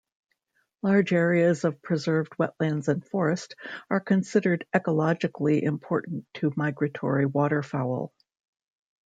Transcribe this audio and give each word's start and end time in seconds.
Large 0.81 1.13
areas 1.13 1.63
of 1.63 1.79
preserved 1.83 2.33
wetlands 2.39 2.87
and 2.87 3.05
forest 3.05 3.53
are 3.91 3.99
considered 3.99 4.65
ecologically 4.73 5.61
important 5.61 6.25
to 6.37 6.51
migratory 6.55 7.27
waterfowl. 7.27 8.11